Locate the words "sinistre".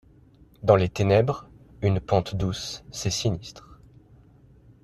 3.11-3.67